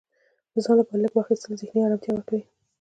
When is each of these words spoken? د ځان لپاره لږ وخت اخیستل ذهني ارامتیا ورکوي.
د 0.53 0.55
ځان 0.65 0.75
لپاره 0.79 1.01
لږ 1.03 1.11
وخت 1.13 1.23
اخیستل 1.25 1.51
ذهني 1.61 1.79
ارامتیا 1.81 2.11
ورکوي. 2.13 2.43